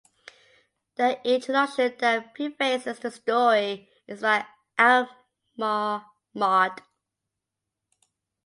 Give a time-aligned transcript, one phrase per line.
[0.95, 4.47] The introduction that prefaces the story is by
[4.79, 6.81] Aylmer Maude.